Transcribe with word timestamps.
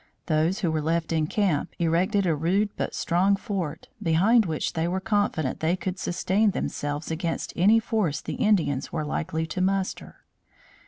Those 0.25 0.61
who 0.61 0.71
were 0.71 0.81
left 0.81 1.11
in 1.11 1.27
camp 1.27 1.75
erected 1.77 2.25
a 2.25 2.33
rude 2.35 2.69
but 2.75 2.95
strong 2.95 3.35
fort, 3.35 3.87
behind 4.01 4.47
which 4.47 4.73
they 4.73 4.87
were 4.87 4.99
confident 4.99 5.59
they 5.59 5.75
could 5.75 5.99
sustain 5.99 6.49
themselves 6.49 7.11
against 7.11 7.53
any 7.55 7.79
force 7.79 8.19
the 8.19 8.33
Indians 8.33 8.91
were 8.91 9.05
likely 9.05 9.45
to 9.45 9.61
muster. 9.61 10.21